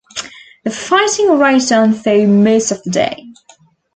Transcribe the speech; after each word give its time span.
The 0.63 0.71
fighting 0.71 1.37
raged 1.37 1.71
on 1.71 1.93
for 1.93 2.25
most 2.27 2.71
of 2.71 2.81
the 2.81 2.89
day. 2.89 3.27